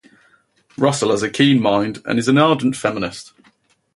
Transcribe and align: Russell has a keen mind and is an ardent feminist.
Russell 0.79 1.11
has 1.11 1.21
a 1.21 1.29
keen 1.29 1.61
mind 1.61 2.01
and 2.05 2.17
is 2.17 2.27
an 2.27 2.39
ardent 2.39 2.75
feminist. 2.75 3.33